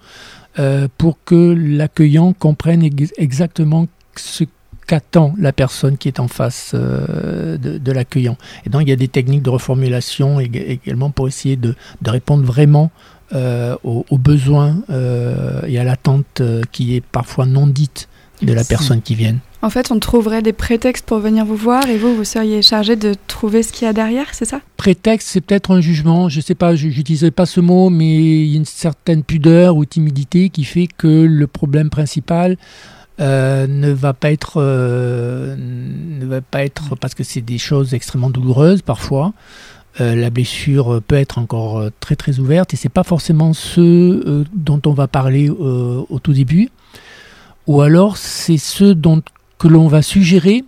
[0.58, 3.86] euh, pour que l'accueillant comprenne ex- exactement
[4.16, 4.44] ce
[4.86, 8.36] qu'attend la personne qui est en face euh, de, de l'accueillant.
[8.66, 12.10] Et donc il y a des techniques de reformulation ég- également pour essayer de, de
[12.10, 12.90] répondre vraiment
[13.32, 14.82] euh, aux, aux besoins
[15.66, 18.08] et à l'attente qui est parfois non dite
[18.42, 19.36] de la personne qui vient.
[19.64, 22.96] En fait, on trouverait des prétextes pour venir vous voir et vous, vous seriez chargé
[22.96, 24.60] de trouver ce qu'il y a derrière, c'est ça?
[24.76, 28.46] Prétexte, c'est peut-être un jugement, je sais pas, je n'utiliserai pas ce mot, mais il
[28.46, 32.56] y a une certaine pudeur ou timidité qui fait que le problème principal
[33.20, 37.94] euh, ne va pas être, euh, ne va pas être parce que c'est des choses
[37.94, 39.32] extrêmement douloureuses parfois.
[40.00, 44.82] Euh, la blessure peut être encore très très ouverte et c'est pas forcément ce dont
[44.86, 46.68] on va parler au tout début,
[47.68, 49.22] ou alors c'est ce dont
[49.62, 50.64] que l'on va suggérer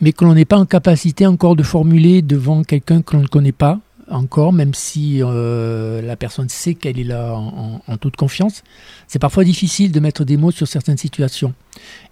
[0.00, 3.28] mais que l'on n'est pas en capacité encore de formuler devant quelqu'un que l'on ne
[3.28, 3.78] connaît pas
[4.10, 8.64] encore, même si euh, la personne sait qu'elle est là en, toute confiance.
[9.06, 11.54] C'est parfois difficile de mettre des mots sur certaines situations.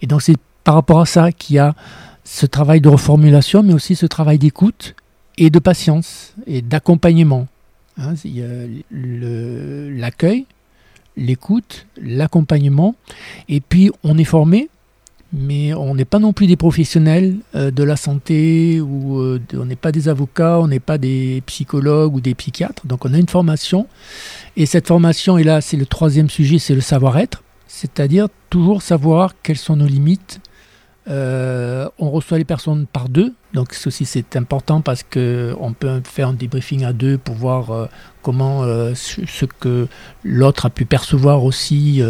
[0.02, 1.74] Et donc c'est par rapport à ça qu'il y a
[2.22, 4.94] ce travail de reformulation, mais aussi ce travail d'écoute
[5.36, 7.48] et de patience et d'accompagnement.
[7.98, 8.14] Hein,
[8.92, 10.46] l'accueil,
[11.16, 12.94] l'écoute, l'accompagnement,
[13.48, 14.68] et puis on est formé
[15.32, 19.64] mais on n'est pas non plus des professionnels euh, de la santé ou euh, on
[19.64, 22.86] n'est pas des avocats, on n'est pas des psychologues ou des psychiatres.
[22.86, 23.86] Donc on a une formation
[24.56, 29.34] et cette formation et là c'est le troisième sujet, c'est le savoir-être, c'est-à-dire toujours savoir
[29.42, 30.40] quelles sont nos limites.
[31.08, 36.02] Euh, on reçoit les personnes par deux, donc ceci c'est important parce que on peut
[36.04, 37.86] faire un débriefing à deux pour voir euh,
[38.20, 39.88] comment euh, ce que
[40.24, 42.02] l'autre a pu percevoir aussi,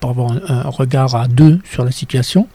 [0.00, 2.48] pour avoir un, un regard à deux sur la situation.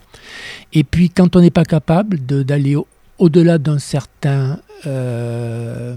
[0.73, 2.75] Et puis quand on n'est pas capable d'aller
[3.19, 5.95] au-delà d'un certain euh,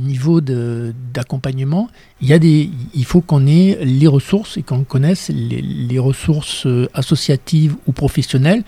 [0.00, 1.88] niveau d'accompagnement,
[2.22, 8.62] il, faut qu'on ait les ressources et qu'on connaisse les, ressources euh, associatives ou professionnelles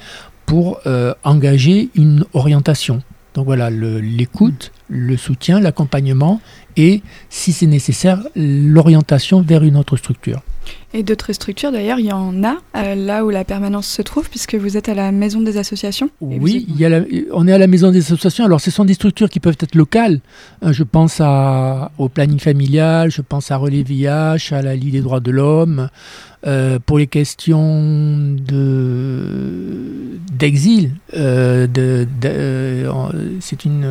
[0.44, 3.02] pour euh, engager une orientation.
[3.34, 6.40] Donc voilà, l'écoute, le soutien, l'accompagnement
[6.76, 10.40] et, si c'est nécessaire, l'orientation vers une autre structure.
[10.94, 14.28] Et d'autres structures, d'ailleurs, il y en a euh, là où la permanence se trouve,
[14.28, 16.10] puisque vous êtes à la maison des associations.
[16.20, 17.02] Oui, êtes- il y a la-
[17.32, 18.44] on est à la maison des associations.
[18.44, 20.20] Alors, ce sont des structures qui peuvent être locales.
[20.64, 24.92] Euh, Je pense à, au planning familial, je pense à Relais VIH, à la Ligue
[24.92, 25.88] des droits de l'homme.
[26.46, 32.90] Euh, pour les questions de d'exil, de, de- euh,
[33.40, 33.86] c'est une,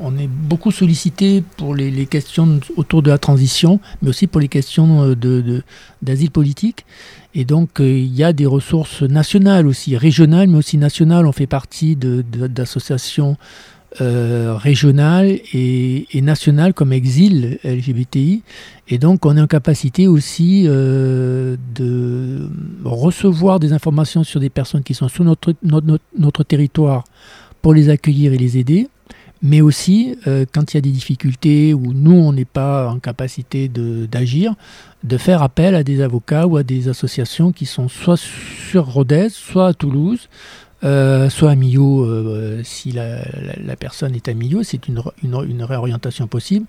[0.00, 4.48] on est beaucoup sollicité pour les, questions autour de la transition, mais aussi pour les
[4.48, 5.62] questions euh, de, de-
[6.02, 6.84] d'asile politique.
[7.34, 11.26] Et donc, euh, il y a des ressources nationales aussi, régionales, mais aussi nationales.
[11.26, 13.36] On fait partie d'associations
[14.00, 18.42] euh, régionales et, nationales comme Exil LGBTI.
[18.88, 22.48] Et donc, on est en capacité aussi de
[22.84, 27.04] recevoir des informations sur des personnes qui sont sur notre, notre- notre territoire
[27.62, 28.88] pour les accueillir et les aider.
[29.42, 32.98] Mais aussi, euh, quand il y a des difficultés où nous, on n'est pas en
[32.98, 34.54] capacité de- d'agir,
[35.04, 39.28] de faire appel à des avocats ou à des associations qui sont soit sur Rodez,
[39.30, 40.28] soit à Toulouse,
[40.84, 43.24] euh, soit à Millau, euh, si la,
[43.78, 46.66] personne est à Millau, c'est une, une, réorientation possible,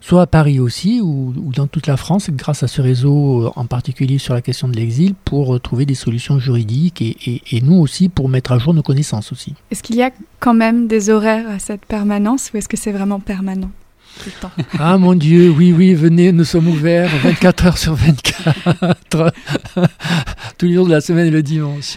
[0.00, 3.66] soit à Paris aussi, ou, dans toute la France, grâce à ce réseau, euh, en
[3.66, 8.28] particulier sur la question de l'exil, pour trouver des solutions juridiques et nous aussi pour
[8.28, 9.54] mettre à jour nos connaissances aussi.
[9.70, 12.92] Est-ce qu'il y a quand même des horaires à cette permanence ou est-ce que c'est
[12.92, 13.70] vraiment permanent?
[14.18, 17.94] Tout le temps Ah mon Dieu, oui, oui, venez, nous sommes ouverts 24 heures sur
[17.94, 19.32] 24,
[20.58, 21.96] tous les jours de la semaine et le dimanche.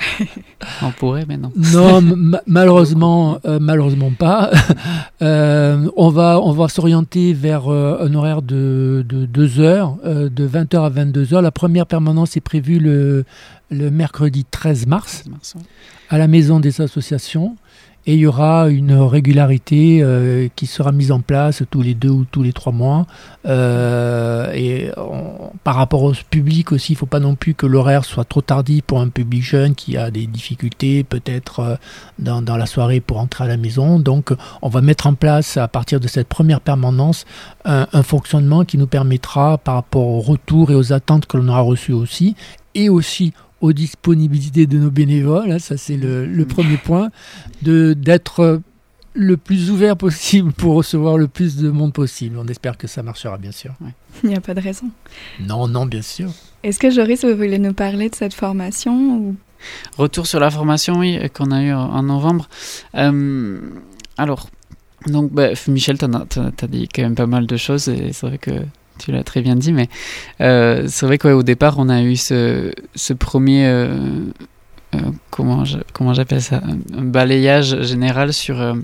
[0.82, 1.52] On pourrait, mais non.
[1.56, 4.52] Non, ma- malheureusement, euh, malheureusement pas.
[5.21, 10.47] Euh, on va, on va s'orienter vers euh, un horaire de, de 2 heures, de
[10.47, 11.39] 20h à 22h.
[11.39, 13.23] La première permanence est prévue le,
[13.71, 15.23] le mercredi 13 mars
[16.10, 17.56] à la maison des associations.
[18.05, 22.09] Et il y aura une régularité euh, qui sera mise en place tous les deux
[22.09, 23.05] ou tous les trois mois.
[23.45, 24.91] Euh, et
[25.63, 28.41] par rapport au public aussi, il ne faut pas non plus que l'horaire soit trop
[28.41, 31.75] tardif pour un public jeune qui a des difficultés peut-être euh,
[32.19, 33.99] dans, la soirée pour entrer à la maison.
[33.99, 37.25] Donc on va mettre en place à partir de cette première permanence
[37.63, 41.61] un, fonctionnement qui nous permettra par rapport au retour et aux attentes que l'on aura
[41.61, 42.35] reçues aussi
[42.75, 43.33] et aussi
[43.63, 47.12] aux disponibilités de nos bénévoles, hein, ça c'est le, le, premier point,
[47.62, 48.60] de d'être
[49.13, 52.38] le plus ouvert possible pour recevoir le plus de monde possible.
[52.38, 53.73] On espère que ça marchera, bien sûr.
[53.80, 53.91] Ouais.
[54.26, 54.89] Il n'y a pas de raison.
[55.39, 56.30] Non, non, bien sûr.
[56.63, 59.36] Est-ce que Joris, vous voulez nous parler de cette formation ou...
[59.97, 62.49] Retour sur la formation, oui, qu'on a eu en novembre.
[62.95, 63.62] Euh,
[64.17, 64.49] alors,
[65.08, 68.28] donc, bah, Michel, tu as, as, dit quand même pas mal de choses et c'est
[68.28, 68.52] vrai que
[68.99, 69.89] tu l'as très bien dit, mais
[70.41, 72.71] euh, c'est vrai qu'au départ, on a eu ce,
[73.13, 73.97] premier, euh,
[74.95, 75.63] euh, comment,
[76.13, 78.75] j'appelle ça, balayage général sur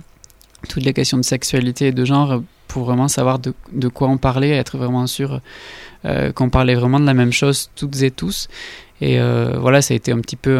[0.67, 4.51] toutes les questions de sexualité et de genre pour vraiment savoir de, quoi on parlait,
[4.51, 5.41] être vraiment sûr
[6.35, 8.47] qu'on parlait vraiment de la même chose toutes et tous.
[9.01, 9.19] Et
[9.57, 10.59] voilà, ça a été un petit peu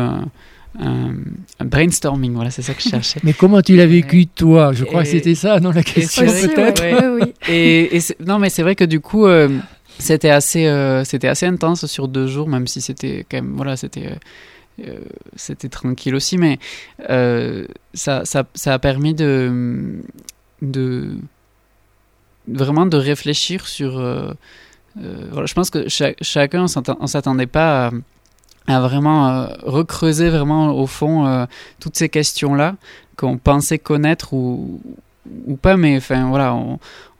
[0.77, 1.13] un,
[1.59, 3.19] un brainstorming, voilà, c'est ça que je cherchais.
[3.23, 4.71] Mais comment tu l'as vécu toi?
[4.73, 7.33] Je crois et, que c'était ça, non, la question peut-être ouais, ouais, oui.
[7.47, 9.49] Et, et non, mais c'est vrai que du coup, euh,
[9.97, 13.77] c'était assez, euh, c'était assez intense sur deux jours, même si c'était quand même, voilà,
[13.77, 14.11] c'était.
[14.85, 14.99] Euh,
[15.35, 16.57] c'était tranquille aussi, mais
[17.93, 19.97] ça, ça, ça, a permis de,
[20.61, 21.17] de
[22.47, 23.99] vraiment de réfléchir sur.
[24.95, 26.67] voilà, je pense que cha chacun,
[27.01, 27.91] on s'attendait pas à
[28.69, 31.45] à vraiment euh, recreuser vraiment au fond euh,
[31.79, 32.75] toutes ces questions-là
[33.17, 34.81] qu'on pensait connaître ou,
[35.45, 36.55] ou pas, mais enfin voilà,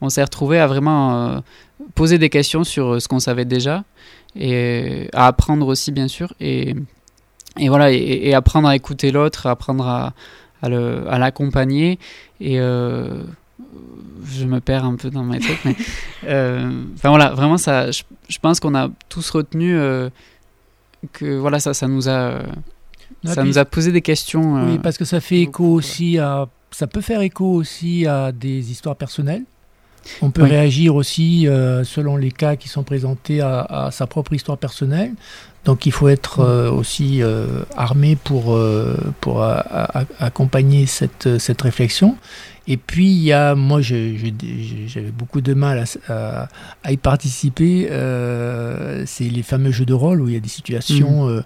[0.00, 1.40] on, s'est retrouvé à vraiment euh,
[1.94, 3.84] poser des questions sur ce qu'on savait déjà
[4.36, 6.74] et à apprendre aussi bien sûr et,
[7.58, 10.12] et voilà et, apprendre à écouter l'autre, apprendre à,
[10.62, 10.68] à
[11.18, 11.98] l'accompagner
[12.40, 13.24] et euh,
[14.24, 15.76] je me perds un peu dans mes trucs, mais
[16.24, 20.10] euh, enfin voilà, vraiment ça, je, je pense qu'on a tous retenu euh,
[21.12, 22.42] que voilà ça ça nous a
[23.24, 26.18] non, ça nous a posé des questions euh, oui parce que ça fait écho aussi
[26.18, 29.42] à ça peut faire écho aussi à des histoires personnelles.
[30.22, 30.50] On peut oui.
[30.50, 35.12] réagir aussi euh, selon les cas qui sont présentés à, à, sa propre histoire personnelle
[35.64, 37.46] donc il faut être euh, aussi euh,
[37.76, 42.16] armé pour euh, pour a, a, accompagner cette cette réflexion
[42.66, 46.48] et puis il y a moi j'avais beaucoup de mal à,
[46.82, 47.88] à y participer
[49.06, 51.42] c'est les fameux jeux de rôle où il y a des situations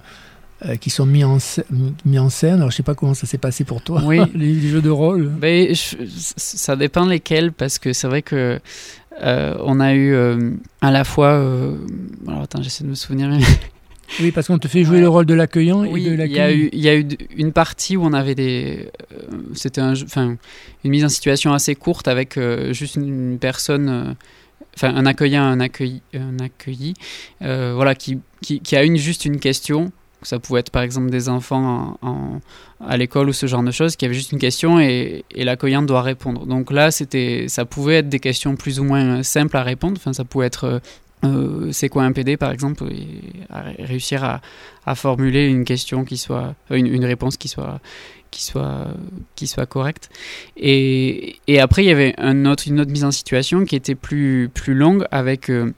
[0.62, 0.78] mmh.
[0.78, 1.38] qui sont mis en,
[2.04, 2.56] mis en scène.
[2.56, 4.20] Alors, je sais pas comment ça s'est passé pour toi, oui.
[4.34, 5.30] les, jeux de rôle.
[5.42, 5.96] Je,
[6.36, 8.60] ça dépend lesquels, parce que c'est vrai que
[9.22, 10.50] euh, on a eu euh,
[10.80, 11.32] à la fois.
[11.32, 11.76] Euh,
[12.26, 13.30] alors, attends, j'essaie de me souvenir.
[14.20, 15.02] Oui, parce qu'on te fait jouer ouais.
[15.02, 16.70] le rôle de l'accueillant oui, et de l'accueilli.
[16.72, 18.88] Il y a eu une partie où on avait des.
[19.12, 19.94] Euh, C'était un,
[20.84, 23.88] une mise en situation assez courte avec euh, juste une personne.
[23.88, 24.14] Euh,
[24.76, 26.94] enfin, un accueillant, un accueilli, un accueilli
[27.40, 29.92] voilà, qui, qui, qui, a une, juste une question.
[30.22, 32.40] Ça pouvait être par exemple des enfants en, en,
[32.80, 35.82] à l'école ou ce genre de choses qui avaient juste une question et, et l'accueillant
[35.82, 36.46] doit répondre.
[36.46, 39.98] Donc là, ça pouvait être des questions plus ou moins simples à répondre.
[39.98, 40.80] Enfin, ça pouvait être
[41.24, 42.84] euh, c'est quoi un PD par exemple
[43.78, 47.80] réussir à, formuler une question qui soit une, une, réponse qui soit
[48.30, 48.88] qui soit
[49.34, 50.10] qui soit correcte.
[50.56, 55.06] Et, après il y avait une autre mise en situation qui était plus plus longue
[55.10, 55.72] avec euh,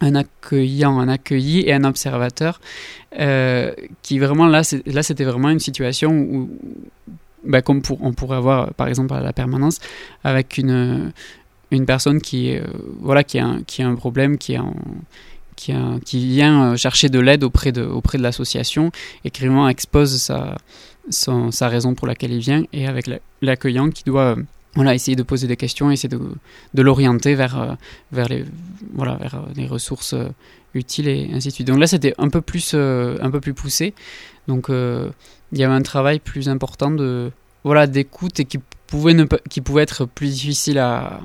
[0.00, 2.60] un accueillant un accueilli et un observateur
[3.20, 6.50] euh, qui vraiment là là c'était vraiment une situation où
[7.44, 9.78] bah, comme pour, on pourrait avoir par exemple à la permanence
[10.24, 11.12] avec une
[11.76, 12.62] une personne qui, euh,
[13.00, 14.74] voilà, qui, a un, qui a un problème, qui, a un,
[15.56, 18.90] qui, a, qui vient chercher de l'aide auprès de, auprès de l'association
[19.24, 20.56] et qui vraiment expose sa,
[21.10, 24.36] sa raison pour laquelle il vient et avec l'accueillant qui doit
[24.74, 26.20] voilà, essayer de poser des questions, essayer de,
[26.72, 27.76] de l'orienter vers,
[28.10, 28.44] vers, les,
[28.94, 30.14] voilà, vers les ressources
[30.72, 31.66] utiles et ainsi de suite.
[31.66, 33.92] Donc là, c'était un, peu plus, un peu plus poussé.
[34.48, 35.10] Donc euh,
[35.52, 37.30] il y avait un travail plus important de
[37.64, 41.20] voilà d'écoute et qui pouvait, ne, qui pouvait être plus difficile à,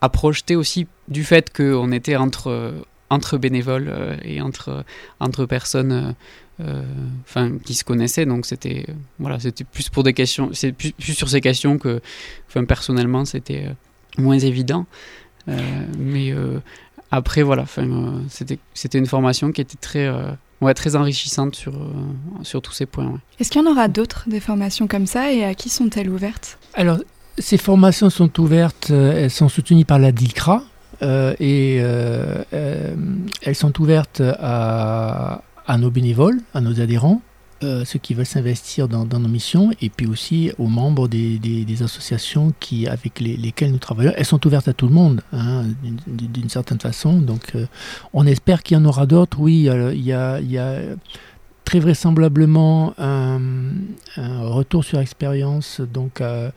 [0.00, 2.74] à projeter aussi du fait qu'on était entre,
[3.10, 4.84] entre bénévoles euh, et entre,
[5.18, 6.14] entre personnes
[6.60, 6.82] euh,
[7.22, 8.26] enfin, qui se connaissaient.
[8.26, 8.86] Donc c'était
[9.18, 12.00] voilà, c'était plus pour des questions, c'est plus, plus, sur ces questions que
[12.48, 13.68] enfin, personnellement c'était
[14.16, 14.86] moins évident.
[15.48, 15.58] Euh,
[15.98, 16.32] mais
[17.10, 20.08] après voilà, enfin, c'était c'était une formation qui était très
[20.60, 21.74] ouais, très enrichissante sur,
[22.42, 23.06] sur tous ces points.
[23.06, 23.18] Ouais.
[23.38, 26.58] Est-ce qu'il y en aura d'autres des formations comme ça et à qui sont-elles ouvertes?
[26.74, 26.98] Alors
[27.40, 30.62] ces formations sont ouvertes, elles sont soutenues par la DILCRA
[31.02, 32.44] euh, et euh,
[33.42, 35.42] elles sont ouvertes à,
[35.78, 37.22] nos bénévoles, à nos adhérents.
[37.62, 42.52] euh, ceux qui veulent s'investir dans, nos missions, et puis aussi aux membres des, associations
[42.58, 44.12] qui, avec lesquelles nous travaillons.
[44.16, 45.64] Elles sont ouvertes à tout le monde, hein,
[46.06, 47.18] d'une certaine façon.
[47.18, 47.66] Donc, euh,
[48.12, 49.38] on espère qu'il y en aura d'autres.
[49.40, 50.80] Oui, il y a,
[51.64, 53.30] très vraisemblablement un,
[54.16, 55.80] retour sur expérience.
[55.80, 56.50] Donc, euh,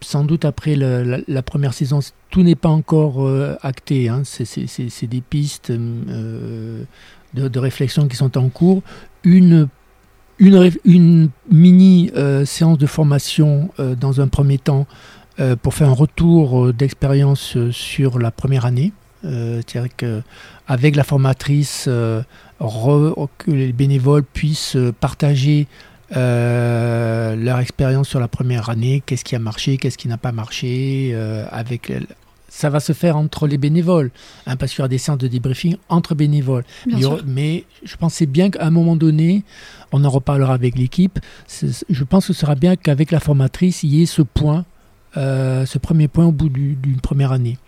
[0.00, 3.28] sans doute après la, première saison, tout n'est pas encore
[3.62, 4.08] acté.
[4.08, 4.22] Hein.
[4.24, 6.86] C'est des pistes de,
[7.34, 8.82] de, réflexion qui sont en cours.
[9.24, 9.68] Une
[10.38, 14.86] mini euh, séance de formation euh, dans un premier temps
[15.40, 18.92] euh, pour faire un retour d'expérience sur la première année.
[19.22, 20.22] C'est-à-dire
[20.94, 22.24] la formatrice, que
[23.48, 25.66] les bénévoles puissent partager
[26.14, 31.14] leur expérience sur la première année, qu'est-ce qui a marché, qu'est-ce qui n'a pas marché,
[31.50, 31.92] avec
[32.56, 34.10] ça va se faire entre les bénévoles,
[34.46, 36.64] hein, parce qu'il y aura des séances de débriefing entre bénévoles.
[37.26, 39.44] Mais, je pensais bien qu'à un moment donné,
[39.92, 41.18] on en reparlera avec l'équipe,
[41.50, 44.64] je pense que ce sera bien qu'avec la formatrice, il y ait ce point,
[45.18, 47.58] euh, ce premier point au bout d'une première année.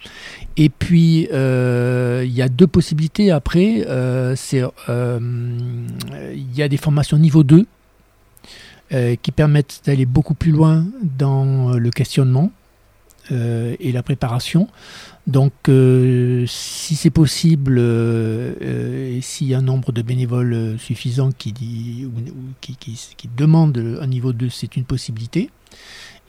[0.56, 3.84] Et puis, euh, il y a deux possibilités après.
[3.88, 4.34] Euh,
[4.88, 7.66] il y a des formations niveau 2
[8.90, 12.50] qui permettent d'aller beaucoup plus loin dans le questionnement.
[13.30, 14.68] Euh, et la préparation.
[15.26, 21.30] Donc, euh, si c'est possible, euh, et s'il y a un nombre de bénévoles suffisant
[21.32, 22.08] qui, dit,
[22.62, 25.50] qui, qui, un niveau 2, c'est une possibilité.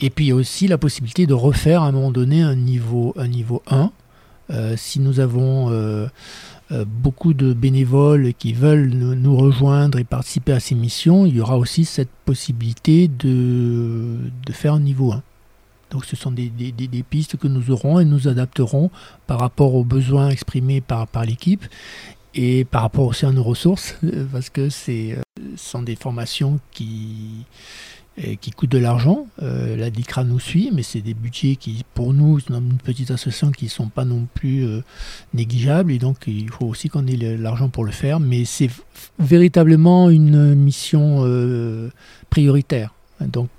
[0.02, 2.56] Et puis il y a aussi la possibilité de refaire à un moment donné un
[2.56, 3.92] niveau, un niveau 1.
[4.76, 5.70] si nous avons
[6.72, 11.58] beaucoup de bénévoles qui veulent nous, rejoindre et participer à ces missions, il y aura
[11.58, 15.24] aussi cette possibilité de, de faire un niveau 1.
[15.92, 16.52] Donc ce sont des,
[17.10, 18.92] pistes que nous aurons et nous adapterons
[19.28, 21.66] par rapport aux besoins exprimés par, par l'équipe
[22.36, 25.16] et par rapport aussi à nos ressources, euh, parce que euh, ce
[25.56, 27.46] sont des formations qui,
[28.24, 29.28] euh, qui coûtent de l'argent.
[29.40, 33.52] la DICRA nous suit, mais c'est des budgets qui, pour nous, dans une petite association,
[33.52, 34.66] qui ne sont pas non plus
[35.34, 38.70] négligeables, et donc il faut aussi qu'on ait l'argent pour le faire, mais c'est
[39.20, 41.26] véritablement une mission
[42.30, 42.94] prioritaire.
[43.22, 43.50] Donc,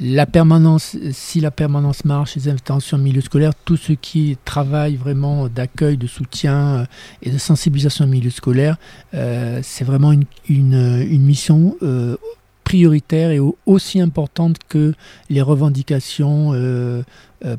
[0.00, 4.96] la permanence, si la permanence marche, les interventions en milieu scolaire, tout ce qui travaille
[4.96, 6.84] vraiment d'accueil, de soutien euh,
[7.22, 8.76] et de sensibilisation milieu scolaire,
[9.14, 12.16] euh, c'est vraiment une, une, mission euh,
[12.62, 14.94] prioritaire et aussi importante que
[15.30, 16.52] les revendications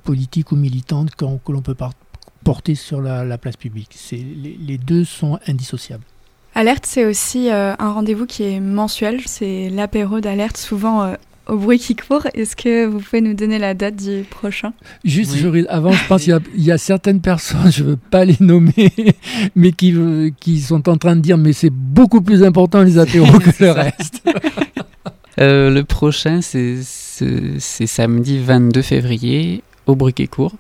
[0.03, 1.75] politiques ou militantes que, l'on peut
[2.43, 3.95] porter sur la, place publique.
[4.11, 6.03] Les, les deux sont indissociables.
[6.53, 9.21] Alerte, c'est aussi un rendez-vous qui est mensuel.
[9.25, 11.15] C'est l'apéro d'Alerte, souvent
[11.49, 12.27] au bruit qui court.
[12.33, 14.73] Est-ce que vous pouvez nous donner la date du prochain?
[15.03, 15.35] Juste,
[15.69, 18.93] avant, je pense qu'il y, a certaines personnes, je ne veux pas les nommer,
[19.55, 19.95] mais qui,
[20.39, 23.71] qui sont en train de dire mais c'est beaucoup plus important les apéros que le
[23.71, 24.21] reste.
[25.39, 30.53] Euh, le prochain, c'est samedi 22 février au bruit qui court,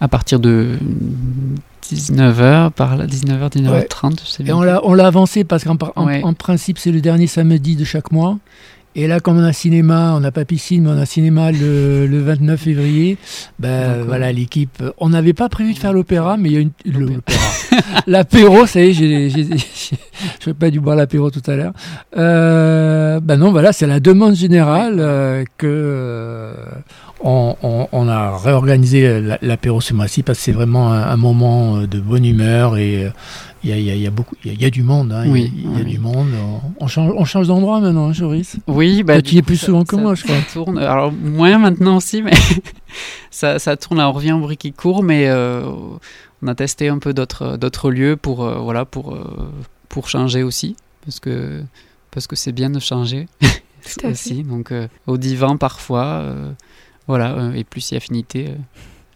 [0.00, 0.78] à partir de
[1.82, 4.62] 19h, par là, 19h, 19h30, je sais bien.
[4.62, 8.38] Et on l'a avancé parce qu'en en principe, c'est le dernier samedi de chaque mois.
[8.94, 12.06] Et là, comme on a cinéma, on n'a pas piscine, mais on a cinéma le,
[12.06, 13.16] le 29 février,
[13.58, 14.82] ben voilà, l'équipe.
[14.98, 16.70] On n'avait pas prévu de faire l'opéra, mais il y a une.
[18.06, 21.72] L'apéro, ça y est, je n'ai pas dû boire l'apéro tout à l'heure.
[22.16, 25.66] Euh, ben non, voilà, c'est la demande générale euh, que.
[25.66, 26.54] Euh,
[27.24, 31.82] on, on, on, a réorganisé l'apéro ce mois-ci parce que c'est vraiment un, un, moment
[31.82, 33.12] de bonne humeur et,
[33.64, 35.12] il y, a, il y a, beaucoup, il y a, du monde.
[35.12, 36.30] Hein, oui, il y a, du monde.
[36.80, 38.56] On change, on change d'endroit maintenant, hein, Joris.
[38.66, 40.36] Oui, bah, tu y es plus souvent que moi, je crois.
[40.36, 40.78] Ça tourne.
[40.78, 42.32] Alors moins maintenant aussi, mais
[43.30, 44.00] ça, ça tourne.
[44.00, 45.62] on revient au bruit qui court, mais euh,
[46.42, 49.52] on a testé un peu d'autres, d'autres lieux pour, euh, voilà, pour, euh,
[49.88, 51.62] pour changer aussi, parce que
[52.10, 53.26] parce que c'est bien de changer
[54.04, 54.42] aussi.
[54.42, 54.72] Donc
[55.06, 56.26] au divan parfois,
[57.06, 58.54] voilà, et plus si affinité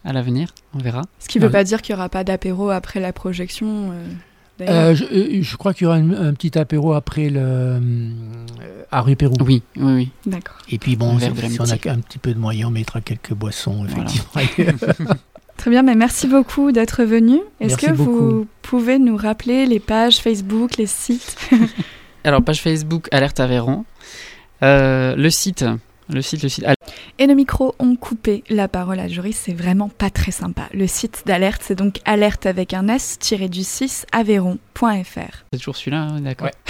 [0.07, 1.03] à l'avenir, on verra.
[1.19, 4.07] Ce qui ne veut pas dire qu'il n'y aura pas d'apéro après la projection euh,
[4.61, 7.81] euh, je, crois qu'il y aura un, petit apéro après le euh,
[8.91, 9.35] à rue Pérou.
[9.41, 10.11] Oui, oui, oui.
[10.25, 10.57] D'accord.
[10.71, 11.29] Et puis bon, si,
[11.61, 14.75] on a un petit peu de moyens, on mettra quelques boissons, effectivement.
[15.57, 17.41] Très bien, mais merci beaucoup d'être venu.
[17.61, 21.37] Est-ce que vous pouvez nous rappeler les pages Facebook, les sites
[22.25, 23.85] Alors, page Facebook Alerte Aveyron.
[24.63, 25.65] le site,
[26.09, 26.65] le site, le site.
[27.19, 30.69] Et nos micros ont coupé la parole à Joris, c'est vraiment pas très sympa.
[30.73, 35.45] Le site d'alerte, c'est donc alerte avec un s-du-6 aveyron.fr.
[35.53, 36.51] C'est toujours celui-là, hein, d'accord.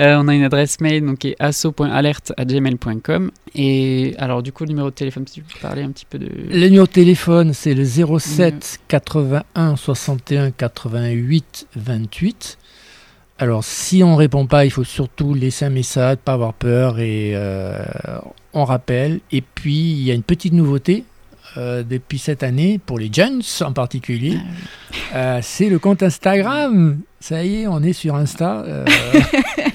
[0.00, 4.70] Euh, on a une adresse mail donc qui est asso.alerte@gmail.com et alors du coup le
[4.70, 7.52] numéro de téléphone si tu peux parler un petit peu de le numéro de téléphone
[7.52, 12.58] c'est le 07 81 61 88 28
[13.44, 17.32] Alors, si on répond pas, il faut surtout laisser un message, pas avoir peur et
[17.34, 17.84] euh,
[18.54, 19.20] on rappelle.
[19.32, 21.04] Et puis, il y a une petite nouveauté.
[21.58, 24.38] euh, depuis cette année, pour les jeunes en particulier,
[25.14, 27.00] euh, c'est le compte Instagram.
[27.20, 28.64] Ça y est, on est sur Insta.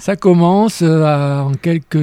[0.00, 1.96] euh, ça commence euh, à- en quelques,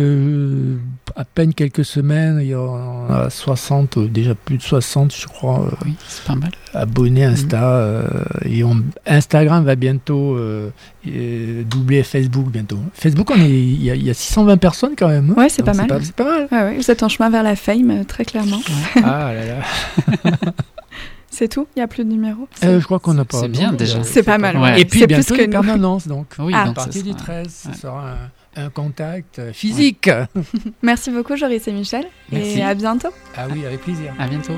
[1.16, 2.40] à peine quelques semaines.
[2.42, 6.24] Il y en a 60, euh, déjà plus de 60, je crois, euh, Oui, c'est
[6.26, 6.52] pas mal.
[6.74, 7.64] abonnés Insta.
[7.64, 8.08] euh,
[8.46, 10.70] et on- Instagram va bientôt euh,
[11.08, 12.80] euh, doubler Facebook bientôt.
[12.94, 15.32] Facebook, on est, il y, a- il y a 620 personnes quand même.
[15.32, 15.42] hein.
[15.42, 15.88] Ouais, c'est pas mal.
[16.02, 16.48] C'est pas mal.
[16.52, 18.60] Ouais, ouais, vous êtes en chemin vers la fame, euh, très clairement.
[19.04, 20.38] ah là là.
[21.38, 21.68] C'est tout?
[21.76, 22.48] Il n'y a plus de numéro?
[22.64, 23.42] Euh, je crois qu'on n'a pas.
[23.42, 24.00] c'est bien déjà.
[24.00, 24.58] euh, C'est pas mal.
[24.58, 24.82] Ouais.
[24.82, 26.26] Et puis C'est plus bientôt que les permanences donc.
[26.40, 26.64] Oui, Ah.
[26.64, 27.74] À donc partir ça du sera- 13, ouais.
[27.76, 28.12] ce sera
[28.56, 30.10] un, un contact euh, physique.
[30.82, 32.06] Merci beaucoup, Joris et Michel.
[32.32, 32.58] Merci.
[32.58, 33.10] Et à bientôt.
[33.36, 34.14] Ah oui, avec plaisir.
[34.18, 34.54] À bientôt.